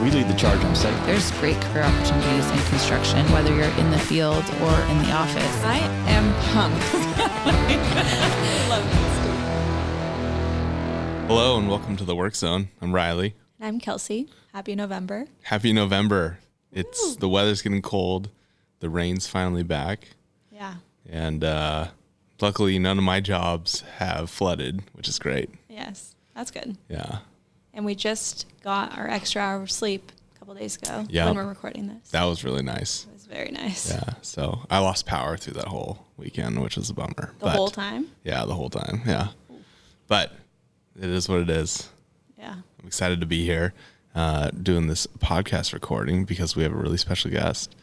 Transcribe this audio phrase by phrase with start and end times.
[0.00, 0.20] Work Zone Podcast.
[0.20, 1.06] We lead the charge on site.
[1.06, 5.64] There's great career opportunities in construction, whether you're in the field or in the office.
[5.64, 5.78] I
[6.08, 6.94] am pumped.
[8.68, 9.20] Love this
[11.28, 12.68] Hello and welcome to the Work Zone.
[12.80, 13.34] I'm Riley.
[13.60, 14.28] I'm Kelsey.
[14.52, 15.26] Happy November.
[15.42, 16.38] Happy November.
[16.72, 18.30] It's the weather's getting cold.
[18.80, 20.08] The rain's finally back.
[20.50, 20.76] Yeah.
[21.08, 21.88] And uh,
[22.40, 25.50] luckily, none of my jobs have flooded, which is great.
[25.68, 26.14] Yes.
[26.34, 26.76] That's good.
[26.88, 27.18] Yeah.
[27.72, 31.26] And we just got our extra hour of sleep a couple days ago Yeah.
[31.26, 32.10] when we're recording this.
[32.10, 33.04] That was really nice.
[33.04, 33.92] it was very nice.
[33.92, 34.14] Yeah.
[34.22, 37.32] So I lost power through that whole weekend, which was a bummer.
[37.38, 38.08] The whole time.
[38.24, 39.02] Yeah, the whole time.
[39.06, 39.28] Yeah.
[40.08, 40.32] But
[40.96, 41.88] it is what it is.
[42.38, 42.54] Yeah.
[42.80, 43.72] I'm excited to be here
[44.14, 47.76] uh, doing this podcast recording because we have a really special guest.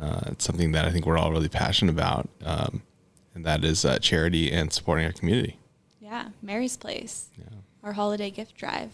[0.00, 2.82] Uh, it's something that I think we're all really passionate about, um,
[3.34, 5.58] and that is uh, charity and supporting our community.
[6.00, 6.28] Yeah.
[6.42, 7.28] Mary's Place.
[7.36, 7.44] Yeah.
[7.82, 8.90] Our holiday gift drive.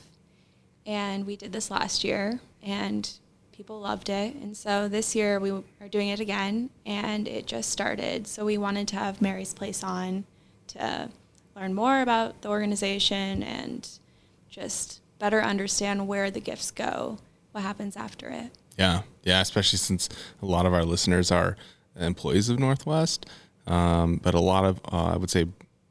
[0.87, 3.11] And we did this last year and
[3.53, 4.35] people loved it.
[4.37, 8.27] And so this year we are doing it again and it just started.
[8.27, 10.25] So we wanted to have Mary's Place on
[10.69, 11.11] to
[11.55, 13.89] learn more about the organization and
[14.49, 17.19] just better understand where the gifts go,
[17.53, 18.51] what happens after it.
[18.79, 20.09] Yeah, yeah, especially since
[20.43, 21.57] a lot of our listeners are
[21.99, 23.27] employees of Northwest,
[23.67, 25.47] um, but a lot of uh, I would say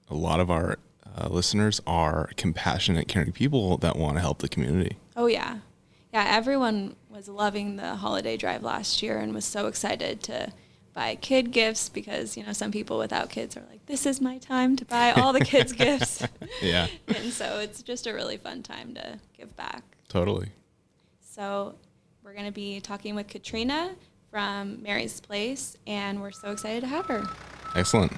[0.09, 0.77] a lot of our
[1.17, 4.97] uh, listeners are compassionate, caring people that want to help the community.
[5.16, 5.59] Oh yeah,
[6.13, 6.25] yeah.
[6.27, 10.52] Everyone was loving the holiday drive last year and was so excited to
[10.93, 14.38] buy kid gifts because you know some people without kids are like, this is my
[14.39, 16.21] time to buy all the kids gifts,
[16.61, 19.83] Yeah, and so it's just a really fun time to give back.
[20.09, 20.49] totally.
[21.21, 21.75] So
[22.23, 23.95] we're going to be talking with Katrina
[24.31, 27.23] from Mary's Place, and we're so excited to have her.
[27.75, 28.11] Excellent.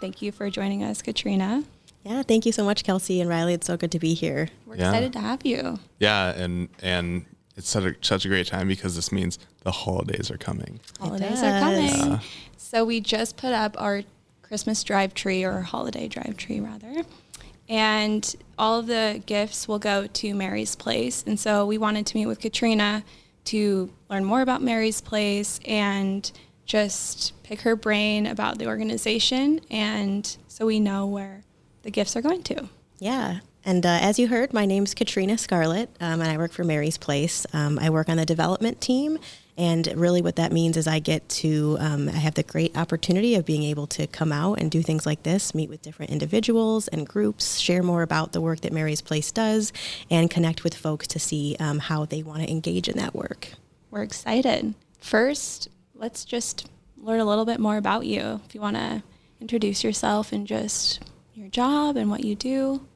[0.00, 1.64] Thank you for joining us, Katrina.
[2.04, 3.52] Yeah, thank you so much, Kelsey and Riley.
[3.54, 4.48] It's so good to be here.
[4.66, 4.88] We're Yeah.
[4.88, 5.78] excited to have you.
[5.98, 10.30] Yeah, and and it's such a, such a great time because this means the holidays
[10.30, 10.80] are coming.
[10.98, 11.88] Holidays are coming.
[11.92, 12.20] does.
[12.56, 14.02] So we just put up our
[14.42, 17.02] Christmas drive tree or holiday drive tree rather.
[17.68, 21.22] And all of the gifts will go to Mary's Place.
[21.26, 23.04] And so we wanted to meet with Katrina
[23.44, 26.30] to learn more about Mary's Place and
[26.70, 31.42] just pick her brain about the organization and so we know where
[31.82, 32.68] the gifts are going to.
[33.00, 33.40] Yeah.
[33.64, 36.96] And uh, as you heard, my name's Katrina Scarlett, um, and I work for Mary's
[36.96, 37.44] Place.
[37.52, 39.18] Um, I work on the development team,
[39.58, 43.34] and really what that means is I get to, um, I have the great opportunity
[43.34, 46.86] of being able to come out and do things like this, meet with different individuals
[46.88, 49.72] and groups, share more about the work that Mary's Place does,
[50.08, 53.54] and connect with folks to see um, how they want to engage in that work.
[53.90, 54.74] We're excited.
[55.00, 55.68] First,
[56.00, 56.66] let's just
[56.96, 58.40] learn a little bit more about you.
[58.46, 59.02] If you want to
[59.40, 61.00] introduce yourself and just
[61.34, 62.86] your job and what you do.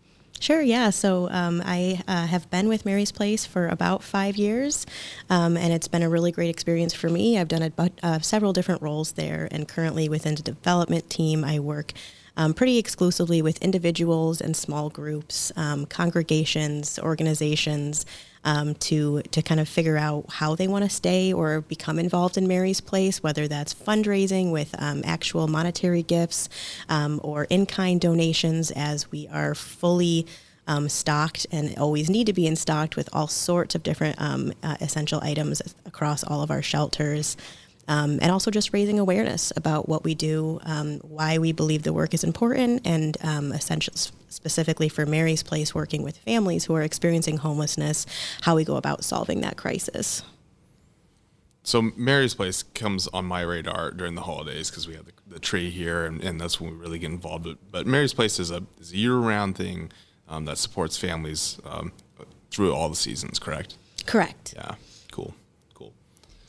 [0.41, 0.91] Sure, yeah.
[0.91, 4.85] So um, I uh, have been with Mary's Place for about five years,
[5.31, 7.39] um, and it's been a really great experience for me.
[7.39, 11.61] I've done a, uh, several different roles there, and currently within the development team, I
[11.61, 11.93] work
[12.37, 18.05] um, pretty exclusively with individuals and small groups, um, congregations, organizations.
[18.47, 22.37] Um, to to kind of figure out how they want to stay or become involved
[22.37, 26.51] in Mary's Place, whether that's fundraising with um, actual monetary gifts
[26.91, 30.27] um, or in kind donations, as we are fully
[30.67, 34.53] um, stocked and always need to be in stocked with all sorts of different um,
[34.63, 37.37] uh, essential items across all of our shelters.
[37.87, 41.93] Um, and also just raising awareness about what we do, um, why we believe the
[41.93, 43.93] work is important, and um, essential
[44.29, 48.07] specifically for Mary's Place, working with families who are experiencing homelessness,
[48.41, 50.23] how we go about solving that crisis.
[51.63, 55.39] So Mary's Place comes on my radar during the holidays because we have the, the
[55.39, 57.45] tree here, and, and that's when we really get involved.
[57.45, 59.93] But, but Mary's Place is a, is a year-round thing
[60.29, 61.93] um, that supports families um,
[62.51, 63.39] through all the seasons.
[63.39, 63.77] Correct?
[64.07, 64.55] Correct.
[64.57, 64.75] Yeah.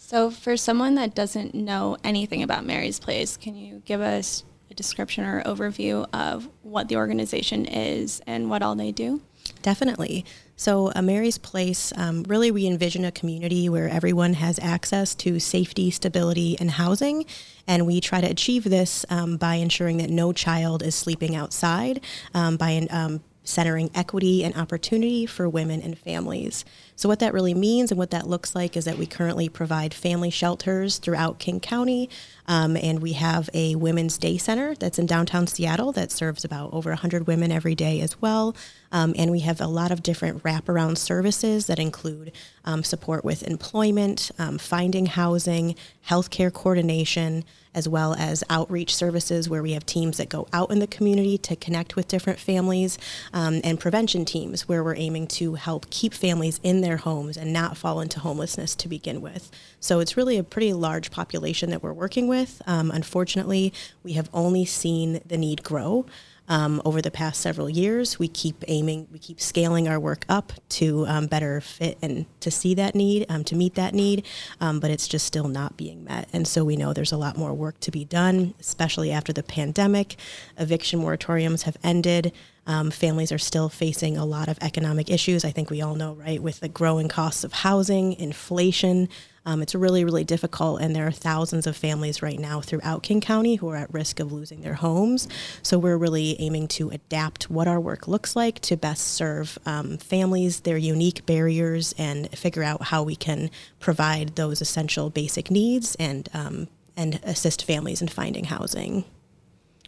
[0.07, 4.75] So, for someone that doesn't know anything about Mary's Place, can you give us a
[4.75, 9.23] description or overview of what the organization is and what all they do?
[9.63, 10.23] Definitely.
[10.55, 15.39] So, a Mary's Place, um, really, we envision a community where everyone has access to
[15.39, 17.25] safety, stability, and housing.
[17.65, 21.99] And we try to achieve this um, by ensuring that no child is sleeping outside,
[22.35, 26.65] um, by um, centering equity and opportunity for women and families.
[26.95, 29.93] So, what that really means and what that looks like is that we currently provide
[29.93, 32.09] family shelters throughout King County,
[32.47, 36.73] um, and we have a women's day center that's in downtown Seattle that serves about
[36.73, 38.55] over 100 women every day as well.
[38.95, 42.31] Um, and we have a lot of different wraparound services that include
[42.63, 45.75] um, support with employment, um, finding housing,
[46.07, 47.43] healthcare coordination,
[47.73, 51.37] as well as outreach services where we have teams that go out in the community
[51.39, 52.97] to connect with different families,
[53.33, 57.51] um, and prevention teams where we're aiming to help keep families in their homes and
[57.51, 59.51] not fall into homelessness to begin with.
[59.81, 62.61] So it's really a pretty large population that we're working with.
[62.65, 66.05] Um, unfortunately, we have only seen the need grow
[66.47, 68.19] um, over the past several years.
[68.19, 72.51] We keep aiming, we keep scaling our work up to um, better fit and to
[72.51, 74.25] see that need, um, to meet that need,
[74.61, 76.29] um, but it's just still not being met.
[76.33, 79.43] And so we know there's a lot more work to be done, especially after the
[79.43, 80.15] pandemic.
[80.57, 82.31] Eviction moratoriums have ended.
[82.67, 85.45] Um, families are still facing a lot of economic issues.
[85.45, 89.07] I think we all know, right, with the growing costs of housing, inflation.
[89.45, 93.21] Um, it's really, really difficult, and there are thousands of families right now throughout King
[93.21, 95.27] County who are at risk of losing their homes.
[95.61, 99.97] So we're really aiming to adapt what our work looks like to best serve um,
[99.97, 105.95] families, their unique barriers, and figure out how we can provide those essential basic needs
[105.95, 109.03] and um, and assist families in finding housing.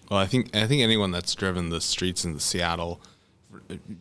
[0.09, 3.01] Well, I think I think anyone that's driven the streets in Seattle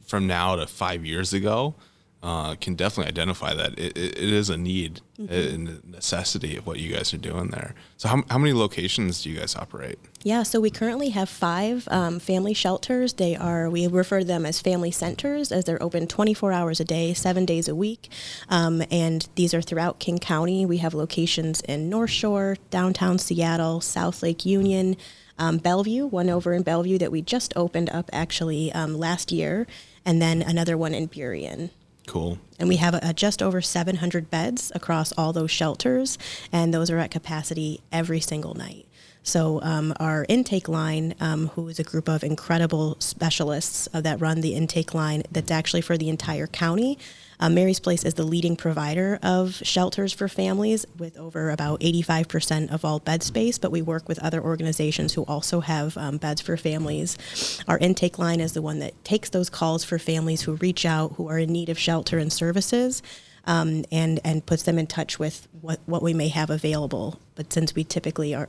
[0.06, 1.74] from now to five years ago
[2.22, 5.32] uh, can definitely identify that it, it, it is a need mm-hmm.
[5.32, 7.74] and a necessity of what you guys are doing there.
[7.98, 9.98] So, how, how many locations do you guys operate?
[10.22, 13.12] Yeah, so we currently have five um, family shelters.
[13.12, 16.84] They are we refer to them as family centers, as they're open 24 hours a
[16.84, 18.08] day, seven days a week,
[18.48, 20.66] um, and these are throughout King County.
[20.66, 24.96] We have locations in North Shore, downtown Seattle, South Lake Union
[25.38, 29.66] um, Bellevue, one over in Bellevue that we just opened up actually um, last year,
[30.04, 31.70] and then another one in Burien.
[32.06, 32.38] Cool.
[32.58, 36.18] And we have a just over 700 beds across all those shelters,
[36.52, 38.86] and those are at capacity every single night.
[39.22, 44.20] So um, our intake line, um, who is a group of incredible specialists uh, that
[44.20, 46.96] run the intake line, that's actually for the entire county.
[47.38, 52.72] Uh, Mary's Place is the leading provider of shelters for families with over about 85%
[52.72, 56.40] of all bed space, but we work with other organizations who also have um, beds
[56.40, 57.62] for families.
[57.68, 61.14] Our intake line is the one that takes those calls for families who reach out
[61.14, 63.02] who are in need of shelter and services.
[63.48, 67.20] Um, and and puts them in touch with what, what we may have available.
[67.36, 68.48] But since we typically are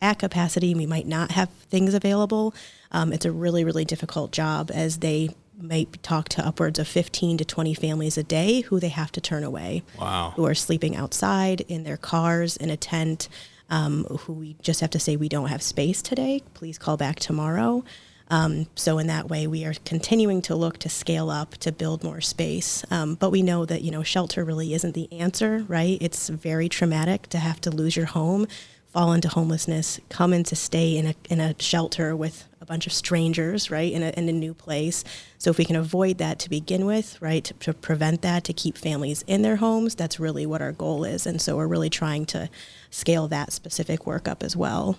[0.00, 2.54] at capacity, we might not have things available.
[2.90, 5.30] Um, it's a really, really difficult job as they
[5.62, 9.20] might talk to upwards of 15 to 20 families a day who they have to
[9.20, 9.82] turn away.
[9.98, 10.32] Wow.
[10.36, 13.28] Who are sleeping outside in their cars in a tent,
[13.70, 16.42] um, who we just have to say, we don't have space today.
[16.54, 17.84] Please call back tomorrow.
[18.32, 22.02] Um, so in that way, we are continuing to look to scale up to build
[22.02, 22.82] more space.
[22.90, 25.98] Um, but we know that you know shelter really isn't the answer, right?
[26.00, 28.46] It's very traumatic to have to lose your home,
[28.86, 32.86] fall into homelessness, come in to stay in a in a shelter with a bunch
[32.86, 35.02] of strangers, right, in a, in a new place.
[35.36, 38.52] So if we can avoid that to begin with, right, to, to, prevent that, to
[38.52, 41.26] keep families in their homes, that's really what our goal is.
[41.26, 42.48] And so we're really trying to
[42.88, 44.96] scale that specific work up as well.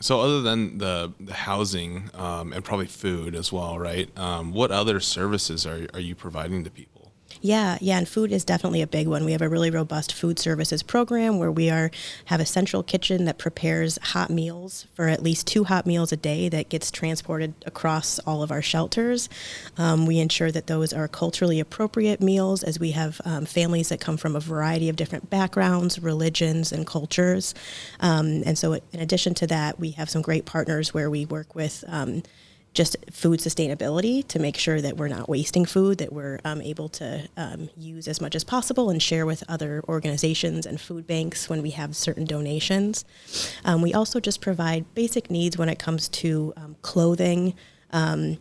[0.00, 4.08] So other than the, the housing um, and probably food as well, right?
[4.18, 6.91] Um, what other services are, are you providing to people?
[7.44, 9.24] Yeah, yeah, and food is definitely a big one.
[9.24, 11.90] We have a really robust food services program where we are
[12.26, 16.16] have a central kitchen that prepares hot meals for at least two hot meals a
[16.16, 19.28] day that gets transported across all of our shelters.
[19.76, 23.98] Um, we ensure that those are culturally appropriate meals as we have um, families that
[23.98, 27.56] come from a variety of different backgrounds, religions, and cultures.
[27.98, 31.56] Um, and so, in addition to that, we have some great partners where we work
[31.56, 32.22] with um,
[32.74, 36.88] just food sustainability to make sure that we're not wasting food, that we're um, able
[36.88, 41.48] to um, use as much as possible and share with other organizations and food banks
[41.48, 43.04] when we have certain donations.
[43.64, 47.54] Um, we also just provide basic needs when it comes to um, clothing
[47.90, 48.38] um,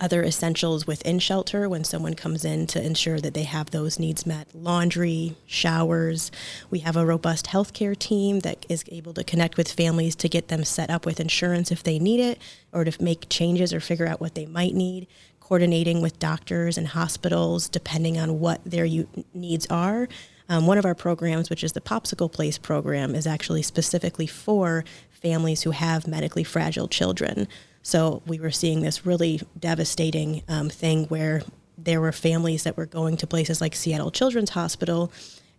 [0.00, 4.26] other essentials within shelter when someone comes in to ensure that they have those needs
[4.26, 6.30] met laundry, showers.
[6.70, 10.48] We have a robust healthcare team that is able to connect with families to get
[10.48, 12.40] them set up with insurance if they need it
[12.72, 15.06] or to make changes or figure out what they might need.
[15.40, 20.08] Coordinating with doctors and hospitals depending on what their u- needs are.
[20.50, 24.84] Um, one of our programs, which is the Popsicle Place program, is actually specifically for
[25.10, 27.48] families who have medically fragile children.
[27.82, 31.42] So we were seeing this really devastating um, thing where
[31.76, 35.12] there were families that were going to places like Seattle Children's Hospital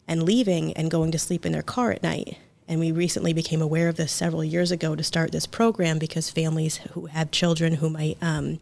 [0.07, 2.37] and leaving and going to sleep in their car at night.
[2.67, 6.29] And we recently became aware of this several years ago to start this program because
[6.29, 8.59] families who have children who might um,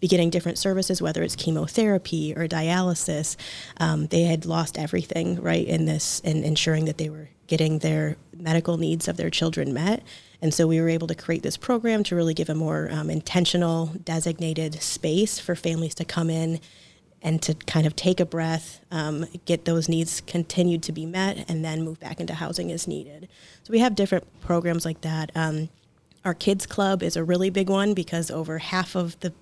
[0.00, 3.36] be getting different services, whether it's chemotherapy or dialysis,
[3.78, 8.16] um, they had lost everything, right, in this, in ensuring that they were getting their
[8.34, 10.02] medical needs of their children met
[10.42, 13.10] And so we were able to create this program to really give a more um,
[13.10, 16.60] intentional, designated space for families to come in
[17.22, 21.44] and to kind of take a breath, um, get those needs continued to be met,
[21.48, 23.28] and then move back into housing as needed.
[23.62, 25.30] So we have different programs like that.
[25.34, 25.68] Um,
[26.24, 29.32] our kids club is a really big one because over half of the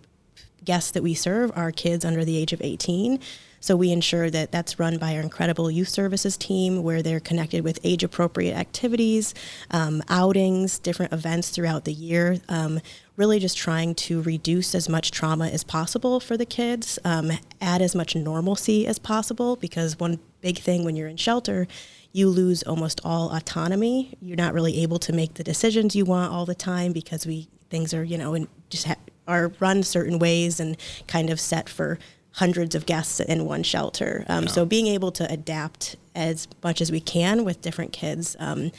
[0.65, 3.21] guests that we serve are kids under the age of 18.
[3.61, 7.65] So we ensure that that's run by our incredible youth services team, where they're connected
[7.65, 9.35] with age appropriate activities,
[9.71, 12.39] um, outings, different events throughout the year.
[12.49, 12.81] Um,
[13.17, 17.83] really just trying to reduce as much trauma as possible for the kids, um, add
[17.83, 21.67] as much normalcy as possible, because one big thing when you're in shelter,
[22.13, 24.17] you lose almost all autonomy.
[24.23, 27.49] You're not really able to make the decisions you want all the time because we
[27.71, 28.97] things are you know and just ha-
[29.27, 31.99] are run certain ways and kind of set for
[32.39, 34.25] hundreds of guests in one shelter.
[34.29, 34.51] Um, yeah.
[34.51, 38.71] So being able to adapt as much as we can with different kids um,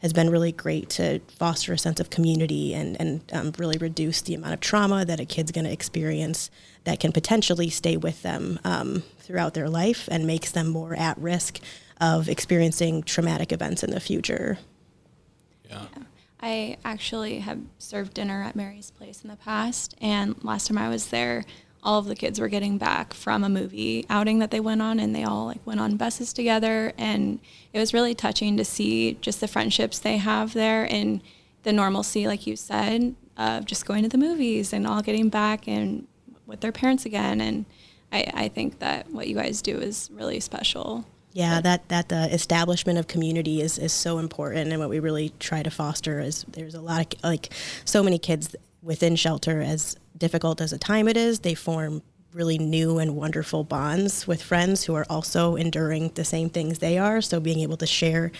[0.00, 4.20] has been really great to foster a sense of community and, and um, really reduce
[4.20, 6.50] the amount of trauma that a kid's going to experience
[6.84, 11.16] that can potentially stay with them um, throughout their life and makes them more at
[11.16, 11.58] risk
[11.98, 14.58] of experiencing traumatic events in the future.
[15.70, 15.86] Yeah.
[15.96, 16.02] yeah.
[16.38, 20.90] I actually have served dinner at Mary's Place in the past, and last time I
[20.90, 21.44] was there,
[21.86, 24.98] all of the kids were getting back from a movie outing that they went on
[24.98, 26.92] and they all like went on buses together.
[26.98, 27.38] And
[27.72, 31.22] it was really touching to see just the friendships they have there and
[31.62, 35.68] the normalcy like you said of just going to the movies and all getting back
[35.68, 36.08] and
[36.44, 37.40] with their parents again.
[37.40, 37.64] And
[38.12, 41.06] I, I think that what you guys do is really special.
[41.32, 45.34] Yeah, that that the establishment of community is, is so important, and what we really
[45.38, 47.52] try to foster is there's a lot of like
[47.84, 52.02] so many kids within shelter as difficult as a time it is, they form
[52.32, 56.96] really new and wonderful bonds with friends who are also enduring the same things they
[56.96, 57.20] are.
[57.20, 58.30] So being able to share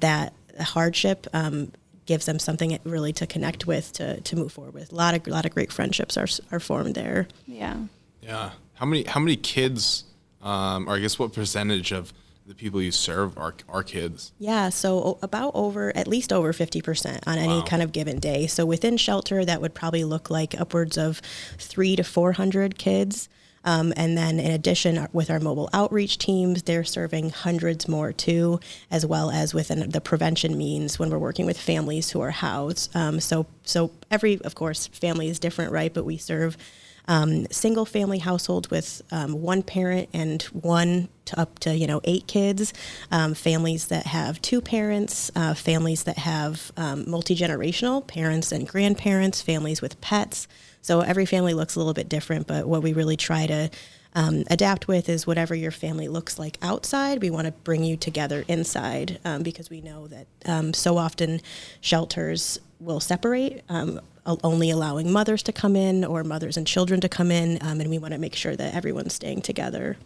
[0.00, 1.72] that hardship um,
[2.04, 4.92] gives them something really to connect with to, to move forward with.
[4.92, 7.26] A lot of a lot of great friendships are are formed there.
[7.46, 7.76] Yeah.
[8.20, 8.50] Yeah.
[8.74, 10.04] How many how many kids,
[10.42, 12.12] um, or I guess what percentage of
[12.46, 14.32] the people you serve are, are kids?
[14.38, 17.64] Yeah, so about over, at least over 50% on any wow.
[17.64, 18.46] kind of given day.
[18.46, 21.20] So within shelter, that would probably look like upwards of
[21.58, 23.28] three to 400 kids.
[23.66, 28.12] Um, and then, in addition, uh, with our mobile outreach teams, they're serving hundreds more
[28.12, 28.60] too,
[28.90, 32.94] as well as within the prevention means when we're working with families who are housed.
[32.94, 35.94] Um, so, so every, of course, family is different, right?
[35.94, 36.58] But we serve
[37.06, 42.00] um, single family households with um, one parent and one to up to you know
[42.04, 42.72] eight kids,
[43.10, 48.68] um, families that have two parents, uh, families that have um, multi generational parents and
[48.68, 50.46] grandparents, families with pets.
[50.82, 53.70] So every family looks a little bit different, but what we really try to
[54.14, 57.20] um, adapt with is whatever your family looks like outside.
[57.20, 61.40] We want to bring you together inside um, because we know that um, so often
[61.80, 67.08] shelters will separate, um, only allowing mothers to come in or mothers and children to
[67.08, 69.96] come in, um, and we want to make sure that everyone's staying together.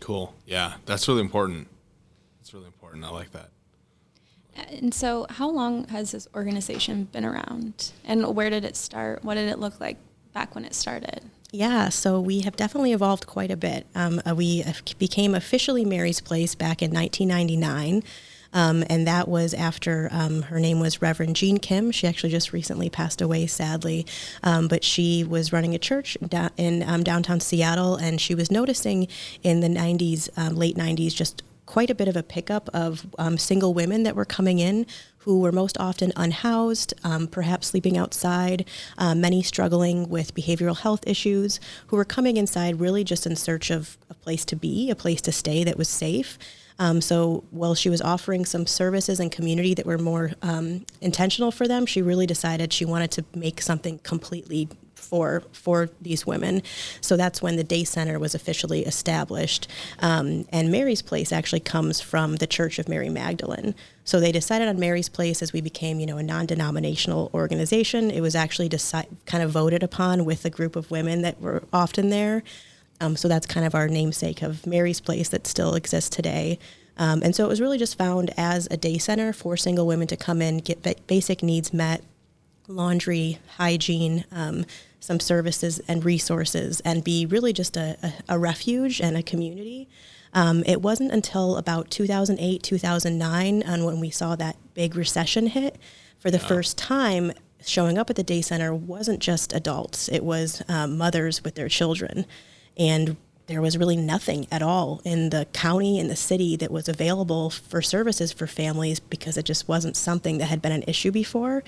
[0.00, 0.34] Cool.
[0.46, 1.68] Yeah, that's really important.
[2.38, 3.04] That's really important.
[3.04, 3.50] I like that.
[4.70, 9.24] And so, how long has this organization been around, and where did it start?
[9.24, 9.96] What did it look like
[10.32, 11.22] back when it started?
[11.50, 13.86] Yeah, so we have definitely evolved quite a bit.
[13.94, 14.64] Um, uh, we
[14.98, 18.02] became officially Mary's Place back in 1999.
[18.52, 21.90] Um, and that was after um, her name was Reverend Jean Kim.
[21.90, 24.06] She actually just recently passed away, sadly.
[24.42, 26.16] Um, but she was running a church
[26.56, 29.08] in um, downtown Seattle, and she was noticing
[29.42, 33.36] in the 90s, um, late 90s, just quite a bit of a pickup of um,
[33.36, 34.86] single women that were coming in
[35.18, 38.64] who were most often unhoused, um, perhaps sleeping outside,
[38.96, 43.70] uh, many struggling with behavioral health issues, who were coming inside really just in search
[43.70, 46.38] of a place to be, a place to stay that was safe.
[46.78, 51.50] Um, so while she was offering some services and community that were more um, intentional
[51.50, 54.68] for them, she really decided she wanted to make something completely
[55.08, 56.62] for for these women.
[57.00, 59.68] So that's when the day center was officially established.
[60.00, 63.74] Um, and Mary's Place actually comes from the Church of Mary Magdalene.
[64.04, 68.10] So they decided on Mary's Place as we became, you know, a non-denominational organization.
[68.10, 71.62] It was actually deci- kind of voted upon with a group of women that were
[71.72, 72.42] often there.
[73.00, 76.58] Um, so that's kind of our namesake of Mary's Place that still exists today.
[76.96, 80.08] Um, and so it was really just found as a day center for single women
[80.08, 82.02] to come in, get ba- basic needs met,
[82.66, 84.64] laundry, hygiene, um,
[85.00, 89.88] some services and resources, and be really just a, a, a refuge and a community.
[90.34, 95.76] Um, it wasn't until about 2008, 2009, and when we saw that big recession hit
[96.18, 97.32] for the first time,
[97.64, 101.68] showing up at the day center wasn't just adults, it was um, mothers with their
[101.68, 102.26] children.
[102.76, 106.88] And there was really nothing at all in the county and the city that was
[106.88, 111.10] available for services for families because it just wasn't something that had been an issue
[111.10, 111.64] before.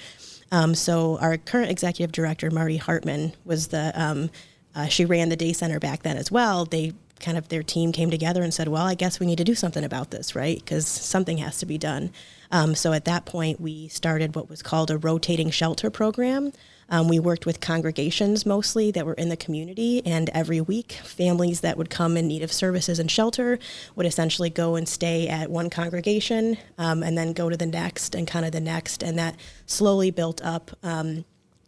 [0.53, 4.31] Um, so our current executive director, Marty Hartman, was the um,
[4.75, 6.65] uh, she ran the day center back then as well.
[6.65, 9.45] They kind of their team came together and said, "Well, I guess we need to
[9.45, 10.59] do something about this, right?
[10.59, 12.11] Because something has to be done."
[12.51, 16.53] Um, so at that point, we started what was called a rotating shelter program.
[16.91, 21.61] Um, we worked with congregations mostly that were in the community, and every week, families
[21.61, 23.59] that would come in need of services and shelter
[23.95, 28.15] would essentially go and stay at one congregation um, and then go to the next
[28.15, 29.03] and kind of the next.
[29.03, 31.25] And that slowly built up um,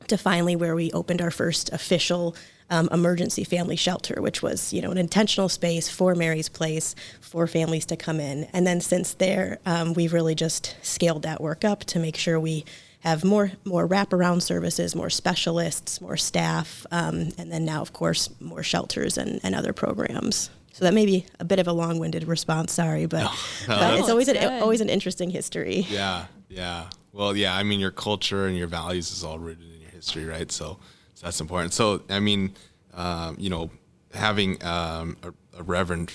[0.09, 2.35] to finally where we opened our first official
[2.71, 7.47] um, emergency family shelter, which was you know an intentional space for Mary's Place for
[7.47, 8.45] families to come in.
[8.52, 12.41] And then since there, um, we've really just scaled that work up to make sure
[12.41, 12.64] we
[13.02, 18.30] have more more wraparound services, more specialists, more staff, um, and then now, of course,
[18.40, 20.50] more shelters and, and other programs.
[20.73, 22.73] So that may be a bit of a long-winded response.
[22.73, 23.30] Sorry, but,
[23.66, 25.87] but it's always an always an interesting history.
[25.88, 26.90] Yeah, yeah.
[27.12, 27.54] Well, yeah.
[27.54, 30.50] I mean, your culture and your values is all rooted in your history, right?
[30.50, 30.78] So,
[31.14, 31.75] so that's important.
[31.75, 32.54] So, I mean,
[32.94, 33.71] um, you know,
[34.14, 36.12] having um, a, a, reverend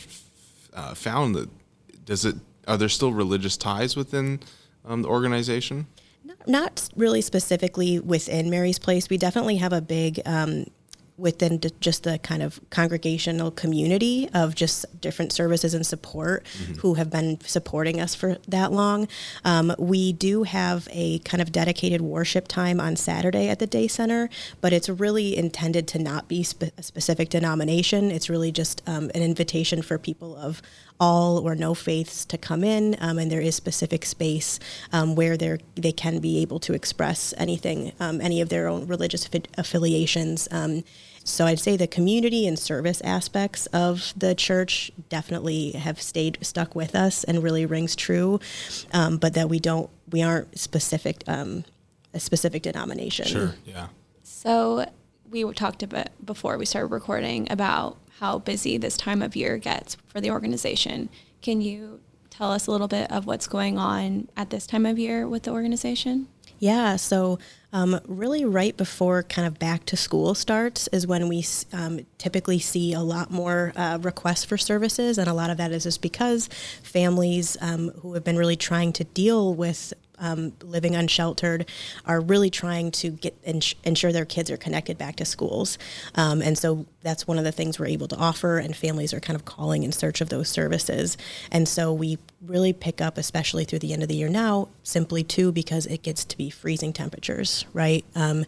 [0.73, 1.49] uh, found that
[2.05, 2.35] does it
[2.67, 4.39] are there still religious ties within
[4.85, 5.87] um, the organization?
[6.45, 9.09] Not really specifically within Mary's Place.
[9.09, 10.65] We definitely have a big um,
[11.17, 16.73] within just the kind of congregational community of just different services and support mm-hmm.
[16.75, 19.07] who have been supporting us for that long.
[19.43, 23.87] Um, we do have a kind of dedicated worship time on Saturday at the day
[23.87, 24.29] center,
[24.61, 28.11] but it's really intended to not be spe- a specific denomination.
[28.11, 30.61] It's really just um, an invitation for people of
[30.99, 34.59] all or no faiths to come in, um, and there is specific space
[34.91, 38.87] um, where they they can be able to express anything, um, any of their own
[38.87, 40.47] religious affiliations.
[40.51, 40.83] Um,
[41.23, 46.73] so I'd say the community and service aspects of the church definitely have stayed stuck
[46.73, 48.39] with us and really rings true,
[48.93, 51.65] um, but that we don't we aren't specific um,
[52.13, 53.27] a specific denomination.
[53.27, 53.55] Sure.
[53.65, 53.87] Yeah.
[54.23, 54.85] So
[55.29, 59.57] we talked a bit before we started recording about how busy this time of year
[59.57, 61.09] gets for the organization.
[61.41, 64.97] Can you tell us a little bit of what's going on at this time of
[64.97, 66.27] year with the organization?
[66.59, 67.37] Yeah, so
[67.71, 72.57] um, really right before kind of back to school starts is when we um, typically
[72.57, 76.01] see a lot more uh, requests for services, and a lot of that is just
[76.01, 76.47] because
[76.81, 81.69] families um, who have been really trying to deal with um, living unsheltered
[82.05, 85.77] are really trying to get ins- ensure their kids are connected back to schools.
[86.15, 89.19] Um, and so that's one of the things we're able to offer, and families are
[89.19, 91.17] kind of calling in search of those services.
[91.51, 95.23] And so we really pick up, especially through the end of the year now, simply
[95.23, 98.05] too because it gets to be freezing temperatures, right?
[98.15, 98.45] Um,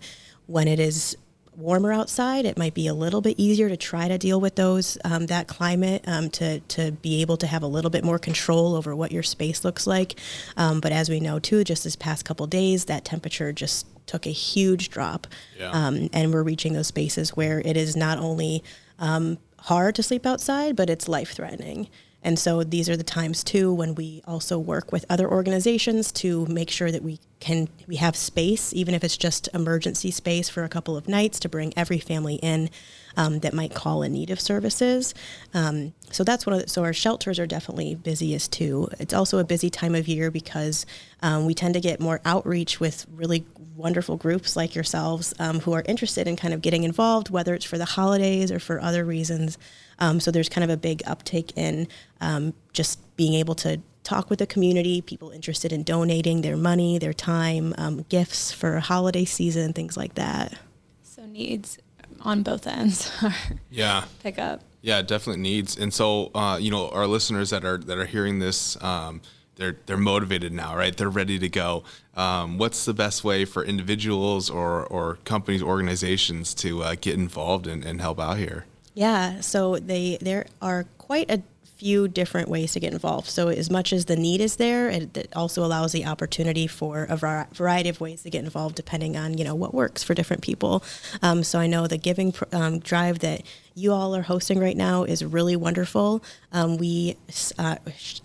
[0.47, 1.15] when it is
[1.59, 4.97] warmer outside, it might be a little bit easier to try to deal with those
[5.03, 8.75] um, that climate um, to to be able to have a little bit more control
[8.75, 10.19] over what your space looks like.
[10.57, 14.25] Um, but as we know too, just this past couple days, that temperature just took
[14.25, 15.69] a huge drop, yeah.
[15.69, 18.63] Um, and we're reaching those spaces where it is not only
[18.97, 21.89] um, hard to sleep outside, but it's life threatening.
[22.23, 26.45] And so these are the times too when we also work with other organizations to
[26.47, 30.63] make sure that we can we have space, even if it's just emergency space for
[30.63, 32.69] a couple of nights, to bring every family in
[33.15, 35.13] um, that might call in need of services.
[35.53, 38.89] Um, so that's one of the, so our shelters are definitely busiest too.
[38.99, 40.85] It's also a busy time of year because
[41.21, 45.71] um, we tend to get more outreach with really wonderful groups like yourselves um, who
[45.73, 49.05] are interested in kind of getting involved, whether it's for the holidays or for other
[49.05, 49.57] reasons.
[49.99, 51.87] Um, so there's kind of a big uptake in
[52.21, 56.97] um, just being able to talk with the community, people interested in donating their money,
[56.97, 60.57] their time, um, gifts for holiday season, things like that.
[61.03, 61.77] So needs
[62.21, 63.11] on both ends.
[63.69, 64.05] yeah.
[64.23, 64.61] Pick up.
[64.81, 65.77] Yeah, definitely needs.
[65.77, 69.21] And so, uh, you know, our listeners that are that are hearing this, um,
[69.55, 70.95] they're they're motivated now, right?
[70.95, 71.83] They're ready to go.
[72.15, 77.67] Um, what's the best way for individuals or or companies, organizations to uh, get involved
[77.67, 78.65] and, and help out here?
[78.93, 81.41] Yeah, so they there are quite a
[81.79, 83.29] few different ways to get involved.
[83.29, 87.07] So as much as the need is there, it, it also allows the opportunity for
[87.09, 90.43] a variety of ways to get involved, depending on you know what works for different
[90.43, 90.83] people.
[91.21, 93.43] Um, so I know the giving um, drive that
[93.79, 96.21] you all are hosting right now is really wonderful.
[96.51, 97.15] Um, we
[97.57, 97.77] uh,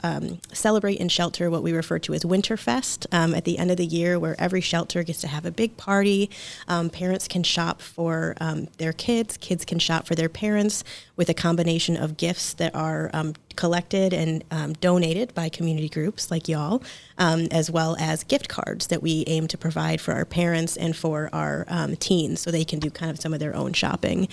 [0.03, 3.77] um, celebrate in shelter what we refer to as Winterfest um, at the end of
[3.77, 6.29] the year, where every shelter gets to have a big party.
[6.67, 10.83] Um, parents can shop for um, their kids, kids can shop for their parents
[11.17, 14.45] with a combination of gifts that are um, collected and
[14.81, 16.83] donated by community groups like y'all,
[17.19, 21.31] as well as gift cards that we aim to provide for our parents and for
[21.33, 21.67] our
[21.99, 24.29] teens so they can do kind of some of their own shopping.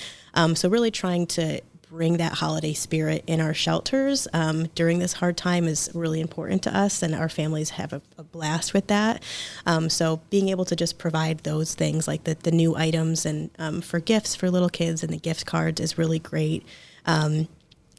[0.56, 5.36] so, really trying to bring that holiday spirit in our shelters um, during this hard
[5.36, 9.22] time is really important to us, and our families have a, a blast with that.
[9.66, 13.52] Um, so being able to just provide those things like the, the new items and
[13.60, 16.66] um, for gifts for little kids and the gift cards is really great.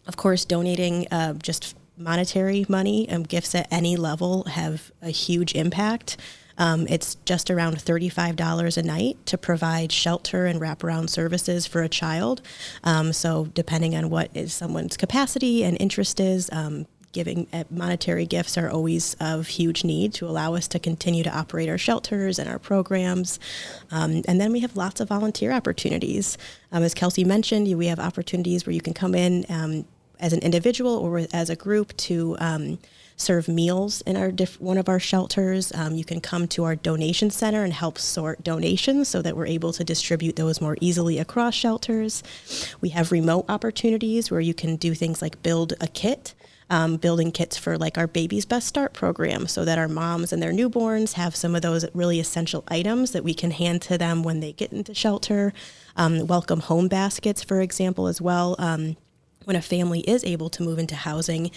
[0.07, 5.55] Of course, donating uh, just monetary money, um, gifts at any level have a huge
[5.55, 6.17] impact.
[6.59, 11.89] Um, it's just around $35 a night to provide shelter and wraparound services for a
[11.89, 12.43] child.
[12.85, 18.27] Um, so, depending on what is someone's capacity and interest is, um, giving uh, monetary
[18.27, 22.39] gifts are always of huge need to allow us to continue to operate our shelters
[22.39, 23.39] and our programs.
[23.91, 26.39] Um, and then we have lots of volunteer opportunities.
[26.71, 29.85] Um, as Kelsey mentioned, we have opportunities where you can come in um,
[30.19, 32.79] as an individual or as a group to um,
[33.17, 35.73] serve meals in our diff- one of our shelters.
[35.75, 39.47] Um, you can come to our donation center and help sort donations so that we're
[39.47, 42.23] able to distribute those more easily across shelters.
[42.81, 46.35] We have remote opportunities where you can do things like build a kit.
[46.73, 50.43] Um, building kits for like our baby's best start program so that our moms and
[50.43, 54.23] their newborns have some of those really essential items that we can hand to them
[54.23, 55.53] when they get into shelter.
[55.97, 58.57] Um, welcome home baskets for example as well.
[58.59, 58.97] Um,
[59.45, 61.51] when a family is able to move into housing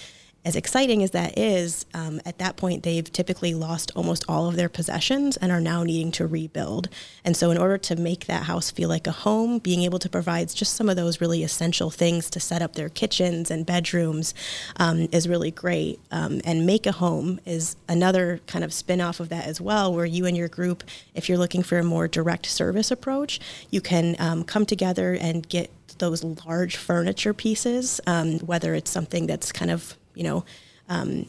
[0.45, 4.55] as exciting as that is, um, at that point they've typically lost almost all of
[4.55, 6.87] their possessions and are now needing to rebuild.
[7.23, 10.07] And so, in order to make that house feel like a home, being able to
[10.07, 14.35] provide just some of those really essential things to set up their kitchens and bedrooms
[14.77, 15.99] um, is really great.
[16.11, 19.93] Um, and Make a Home is another kind of spin off of that as well,
[19.93, 20.83] where you and your group,
[21.15, 23.39] if you're looking for a more direct service approach,
[23.71, 29.25] you can um, come together and get those large furniture pieces, um, whether it's something
[29.25, 30.45] that's kind of you know,
[30.89, 31.25] um,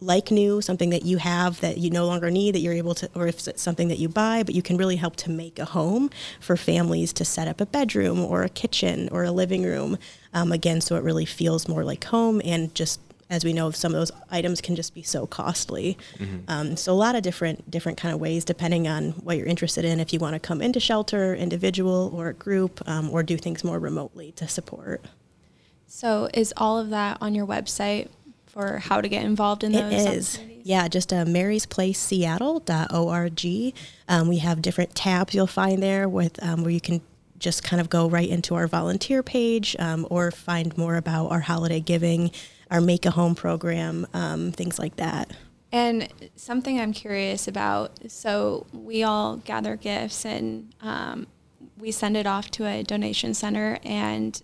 [0.00, 3.08] like new, something that you have that you no longer need that you're able to,
[3.14, 5.64] or if it's something that you buy, but you can really help to make a
[5.64, 9.98] home for families to set up a bedroom or a kitchen or a living room.
[10.32, 13.92] Um, again, so it really feels more like home and just as we know, some
[13.92, 15.96] of those items can just be so costly.
[16.18, 16.38] Mm-hmm.
[16.46, 19.84] Um, so a lot of different different kind of ways, depending on what you're interested
[19.84, 19.98] in.
[19.98, 23.64] If you want to come into shelter, individual or a group, um, or do things
[23.64, 25.04] more remotely to support.
[25.86, 28.08] So is all of that on your website?
[28.54, 29.92] For how to get involved in those?
[29.92, 30.38] It is.
[30.62, 33.74] Yeah, just uh, marysplaceseattle.org.
[34.08, 37.02] Um, we have different tabs you'll find there with um, where you can
[37.38, 41.40] just kind of go right into our volunteer page um, or find more about our
[41.40, 42.30] holiday giving,
[42.70, 45.32] our Make a Home program, um, things like that.
[45.72, 51.26] And something I'm curious about so we all gather gifts and um,
[51.76, 54.40] we send it off to a donation center and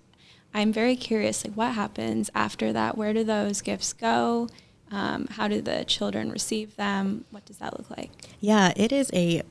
[0.53, 2.97] I'm very curious, like what happens after that?
[2.97, 4.49] Where do those gifts go?
[4.91, 7.25] Um, how do the children receive them?
[7.31, 8.11] What does that look like?
[8.41, 9.43] Yeah, it is a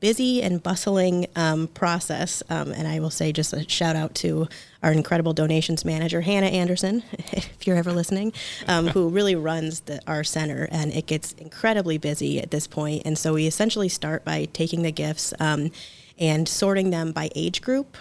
[0.00, 2.42] busy and bustling um, process.
[2.48, 4.48] Um, and I will say just a shout out to
[4.82, 8.32] our incredible donations manager, Hannah Anderson, if you're ever listening,
[8.68, 10.68] um, who really runs the, our center.
[10.70, 13.02] And it gets incredibly busy at this point.
[13.04, 15.70] And so we essentially start by taking the gifts um,
[16.18, 17.96] and sorting them by age group.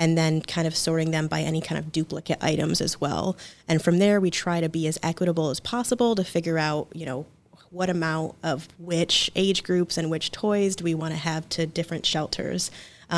[0.00, 3.36] And then kind of sorting them by any kind of duplicate items as well.
[3.68, 7.06] And from there, we try to be as equitable as possible to figure out, you
[7.06, 7.26] know,
[7.70, 11.66] what amount of which age groups and which toys do we want to have to
[11.66, 12.70] different shelters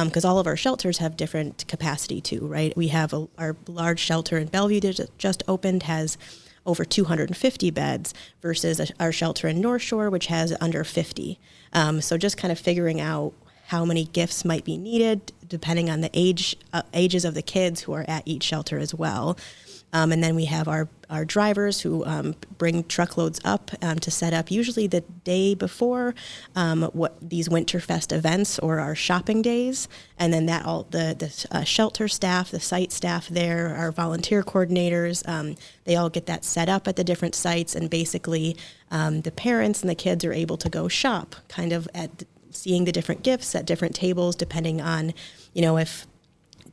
[0.05, 2.75] because um, all of our shelters have different capacity too, right?
[2.75, 6.17] We have a, our large shelter in Bellevue that just opened has
[6.65, 11.39] over 250 beds versus a, our shelter in North Shore, which has under 50.
[11.75, 13.35] Um, so just kind of figuring out
[13.73, 17.81] how many gifts might be needed depending on the age uh, ages of the kids
[17.81, 19.35] who are at each shelter as well.
[19.95, 24.11] Um, and then we have our, our drivers who um, bring truckloads up um, to
[24.11, 26.15] set up usually the day before
[26.57, 29.89] um, what these Winterfest events or our shopping days.
[30.19, 34.43] And then that all the, the uh, shelter staff, the site staff there, our volunteer
[34.43, 37.75] coordinators, um, they all get that set up at the different sites.
[37.75, 38.57] And basically,
[38.91, 42.85] um, the parents and the kids are able to go shop kind of at seeing
[42.85, 45.13] the different gifts at different tables depending on
[45.55, 46.07] you know, if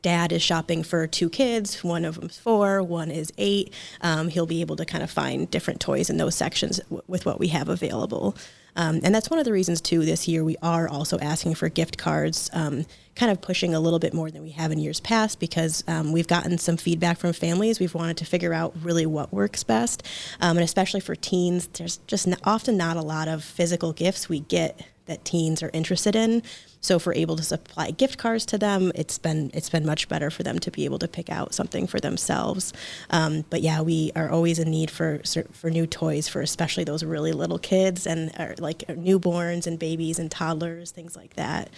[0.02, 4.46] dad is shopping for two kids, one of them's four, one is eight, um, he'll
[4.46, 7.48] be able to kind of find different toys in those sections w- with what we
[7.48, 8.34] have available.
[8.76, 11.68] Um, and that's one of the reasons, too, this year we are also asking for
[11.68, 15.00] gift cards, um, kind of pushing a little bit more than we have in years
[15.00, 17.80] past because um, we've gotten some feedback from families.
[17.80, 20.06] We've wanted to figure out really what works best.
[20.40, 24.40] Um, and especially for teens, there's just often not a lot of physical gifts we
[24.40, 26.42] get that teens are interested in.
[26.80, 30.08] So if we're able to supply gift cards to them, it's been it's been much
[30.08, 32.72] better for them to be able to pick out something for themselves.
[33.10, 35.20] Um, but yeah, we are always in need for
[35.52, 40.18] for new toys for especially those really little kids and uh, like newborns and babies
[40.18, 41.70] and toddlers, things like that.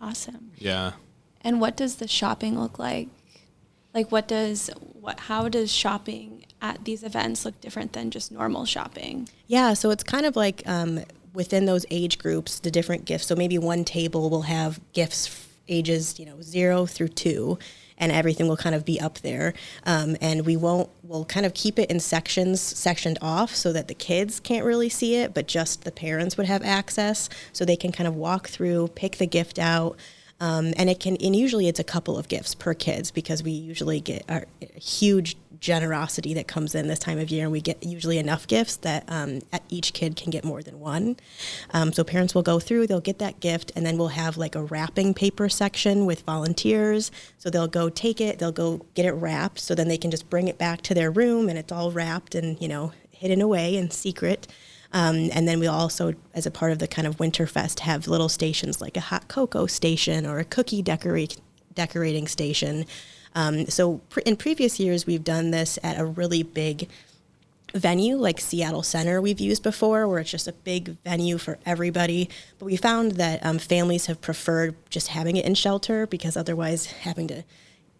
[0.00, 0.52] Awesome.
[0.58, 0.92] Yeah.
[1.40, 3.08] And what does the shopping look like?
[3.96, 8.66] like what does what how does shopping at these events look different than just normal
[8.66, 9.28] shopping?
[9.46, 11.00] Yeah, so it's kind of like um,
[11.36, 13.26] within those age groups, the different gifts.
[13.26, 17.58] So maybe one table will have gifts ages, you know, zero through two,
[17.98, 19.52] and everything will kind of be up there.
[19.84, 23.88] Um, and we won't, we'll kind of keep it in sections, sectioned off so that
[23.88, 27.76] the kids can't really see it, but just the parents would have access so they
[27.76, 29.98] can kind of walk through, pick the gift out.
[30.38, 33.52] Um, and it can, and usually it's a couple of gifts per kids because we
[33.52, 34.44] usually get a,
[34.78, 38.76] huge generosity that comes in this time of year, and we get usually enough gifts
[38.76, 41.16] that um, each kid can get more than one.
[41.72, 44.54] Um, so parents will go through, they'll get that gift, and then we'll have like
[44.54, 47.10] a wrapping paper section with volunteers.
[47.38, 50.28] So they'll go take it, they'll go get it wrapped, so then they can just
[50.28, 53.76] bring it back to their room, and it's all wrapped and you know hidden away
[53.76, 54.46] in secret.
[54.92, 58.28] Um, and then we also, as a part of the kind of Winterfest, have little
[58.28, 61.38] stations like a hot cocoa station or a cookie decorate,
[61.74, 62.86] decorating station.
[63.34, 66.88] Um, so pre- in previous years, we've done this at a really big
[67.74, 72.30] venue like Seattle Center we've used before, where it's just a big venue for everybody.
[72.58, 76.86] But we found that um, families have preferred just having it in shelter because otherwise
[76.86, 77.44] having to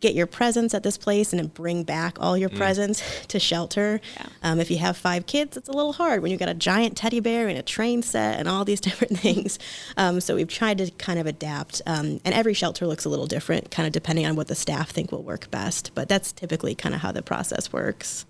[0.00, 2.56] get your presents at this place and then bring back all your mm.
[2.56, 4.00] presents to shelter.
[4.16, 4.26] Yeah.
[4.42, 6.96] Um, if you have five kids, it's a little hard when you've got a giant
[6.96, 9.58] teddy bear and a train set and all these different things.
[9.96, 11.82] Um, so we've tried to kind of adapt.
[11.86, 14.90] Um, and every shelter looks a little different, kind of depending on what the staff
[14.90, 15.92] think will work best.
[15.94, 18.26] But that's typically kind of how the process works.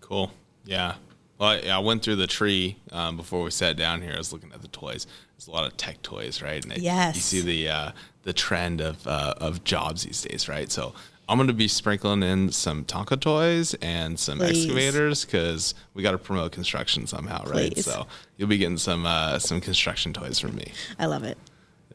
[0.00, 0.32] Cool.
[0.64, 0.94] Yeah.
[1.38, 4.12] Well, I, I went through the tree um, before we sat down here.
[4.14, 5.06] I was looking at the toys.
[5.36, 6.62] There's a lot of tech toys, right?
[6.62, 7.16] And it, yes.
[7.16, 10.70] You see the uh, the trend of uh, of jobs these days, right?
[10.70, 10.94] So
[11.28, 14.64] I'm going to be sprinkling in some Tonka toys and some Please.
[14.64, 17.72] excavators because we got to promote construction somehow, right?
[17.72, 17.84] Please.
[17.84, 20.72] So you'll be getting some uh, some construction toys from me.
[20.98, 21.38] I love it.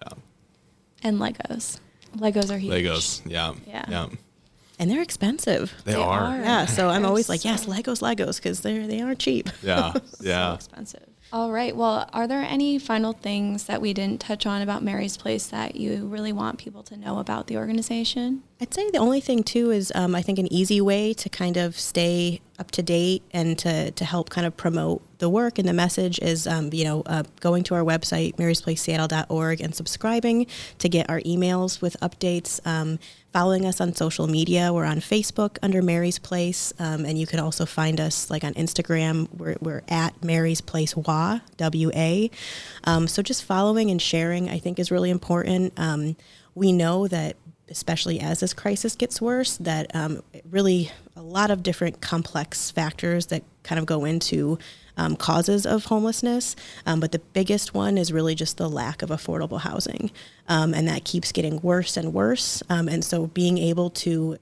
[0.02, 0.14] Yeah.
[1.04, 1.80] And Legos.
[2.16, 2.72] Legos are huge.
[2.72, 3.86] Legos, yeah, yeah.
[3.90, 4.08] yeah.
[4.80, 5.74] And they're expensive.
[5.84, 6.22] They, they are.
[6.22, 6.38] are.
[6.38, 6.66] Yeah.
[6.66, 9.50] So I'm always like, yes, Legos, Legos, because they're they are cheap.
[9.62, 9.94] Yeah.
[10.22, 10.52] Yeah.
[10.52, 11.10] so expensive.
[11.34, 11.76] All right.
[11.76, 15.76] Well, are there any final things that we didn't touch on about Mary's Place that
[15.76, 18.44] you really want people to know about the organization?
[18.62, 21.58] I'd say the only thing too is um, I think an easy way to kind
[21.58, 25.68] of stay up to date and to, to help kind of promote the work and
[25.68, 30.88] the message is um, you know uh, going to our website marysplaceseattle.org and subscribing to
[30.88, 32.66] get our emails with updates.
[32.66, 33.00] Um,
[33.36, 34.72] following us on social media.
[34.72, 38.54] We're on Facebook under Mary's Place, um, and you can also find us like on
[38.54, 39.28] Instagram.
[39.36, 42.32] We're, we're at Mary's Place WA W A.
[42.86, 45.74] Um, so just following and sharing, I think, is really important.
[45.76, 46.16] Um,
[46.54, 47.36] we know that
[47.70, 53.28] especially as this crisis gets worse, that um, really a lot of different complex factors
[53.28, 54.60] that kind of go into
[54.98, 56.56] um, causes of homelessness.
[56.86, 60.12] Um, but the biggest one is really just the lack of affordable housing,
[60.48, 62.64] um, and that keeps getting worse and worse.
[62.70, 64.38] Um, and so being able to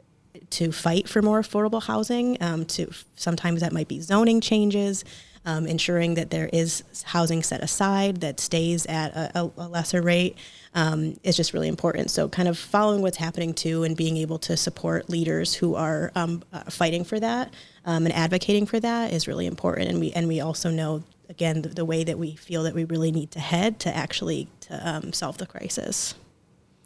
[0.50, 5.04] to fight for more affordable housing, um, to sometimes that might be zoning changes.
[5.46, 10.38] Um, ensuring that there is housing set aside that stays at a, a lesser rate
[10.74, 12.12] um, is just really important.
[12.12, 16.12] So, kind of following what's happening too, and being able to support leaders who are
[16.16, 17.54] um, uh, fighting for that
[17.86, 19.90] um, and advocating for that is really important.
[19.90, 22.86] And we and we also know again the, the way that we feel that we
[22.86, 26.16] really need to head to actually to um, solve the crisis.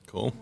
[0.08, 0.34] Cool.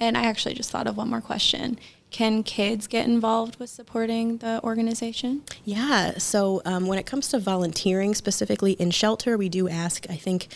[0.00, 1.78] And I actually just thought of one more question.
[2.10, 5.42] Can kids get involved with supporting the organization?
[5.64, 6.16] Yeah.
[6.18, 10.48] So um, when it comes to volunteering specifically in shelter, we do ask, I think,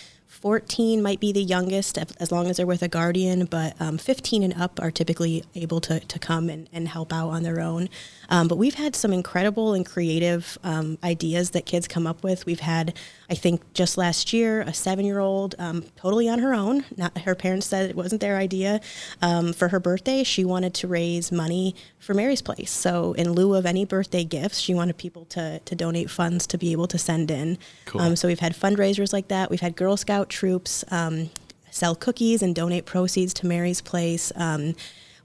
[0.42, 4.42] 14 might be the youngest, as long as they're with a guardian, but um, 15
[4.42, 7.88] and up are typically able to, to come and, and help out on their own.
[8.28, 12.44] Um, but we've had some incredible and creative um, ideas that kids come up with.
[12.44, 12.98] We've had,
[13.30, 16.86] I think, just last year, a seven year old um, totally on her own.
[16.96, 18.80] Not her parents said it wasn't their idea.
[19.20, 22.72] Um, for her birthday, she wanted to raise money for Mary's Place.
[22.72, 26.58] So, in lieu of any birthday gifts, she wanted people to, to donate funds to
[26.58, 27.58] be able to send in.
[27.84, 28.00] Cool.
[28.00, 29.48] Um, so, we've had fundraisers like that.
[29.48, 31.30] We've had Girl Scout troops um,
[31.70, 34.32] sell cookies and donate proceeds to Mary's Place.
[34.34, 34.74] Um,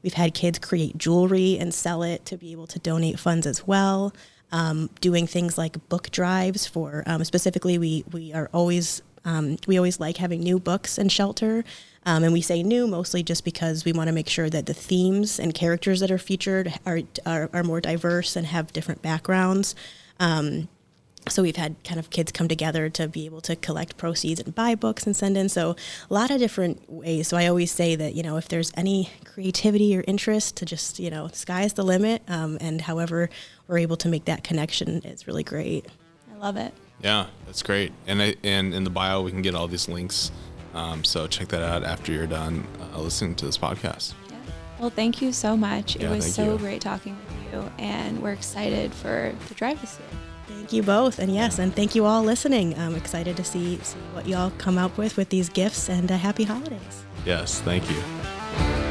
[0.04, 3.68] We've had kids create jewelry and sell it to be able to donate funds as
[3.68, 4.14] well.
[4.54, 9.78] Um, doing things like book drives for um, specifically, we we are always um, we
[9.78, 11.66] always like having new books in shelter.
[12.06, 14.74] Um, and we say new mostly just because we want to make sure that the
[14.74, 19.76] themes and characters that are featured are, are, are more diverse and have different backgrounds.
[20.18, 20.70] Um,
[21.32, 24.54] so we've had kind of kids come together to be able to collect proceeds and
[24.54, 25.50] buy books and send in.
[25.50, 25.76] So
[26.10, 27.28] a lot of different ways.
[27.28, 31.00] So i always say that you know if there's any creativity or interest to just
[31.00, 33.30] you know sky's the limit um, and however
[33.68, 35.86] we're able to make that connection it's really great.
[36.34, 36.74] I love it.
[37.02, 37.92] Yeah that's great.
[38.08, 40.32] And I, and in the bio we can get all these links
[40.74, 44.14] um, so check that out after you're done uh, listening to this podcast.
[44.30, 44.38] Yeah.
[44.80, 45.96] Well, thank you so much.
[45.96, 46.58] Yeah, it was so you.
[46.60, 50.27] great talking with you, and we're excited for the drive this year.
[50.48, 52.78] Thank you both, and yes, and thank you all listening.
[52.78, 56.18] I'm excited to see see what y'all come up with with these gifts, and uh,
[56.18, 57.04] happy holidays.
[57.26, 58.87] Yes, thank you.